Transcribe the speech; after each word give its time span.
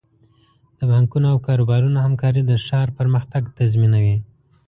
د 0.77 0.81
بانکونو 0.91 1.25
او 1.33 1.37
کاروبارونو 1.47 1.97
همکاري 2.05 2.41
د 2.45 2.51
ښار 2.65 2.87
پرمختګ 2.99 3.43
تضمینوي. 3.57 4.17